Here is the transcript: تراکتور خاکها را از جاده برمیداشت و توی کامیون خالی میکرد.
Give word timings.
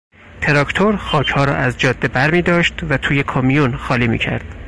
تراکتور 0.41 0.95
خاکها 0.95 1.43
را 1.43 1.55
از 1.55 1.77
جاده 1.77 2.07
برمیداشت 2.07 2.83
و 2.89 2.97
توی 2.97 3.23
کامیون 3.23 3.77
خالی 3.77 4.07
میکرد. 4.07 4.55